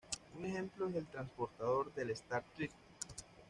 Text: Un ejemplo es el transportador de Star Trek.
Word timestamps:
Un 0.35 0.45
ejemplo 0.47 0.89
es 0.89 0.95
el 0.95 1.05
transportador 1.05 1.93
de 1.93 2.11
Star 2.13 2.43
Trek. 2.55 2.71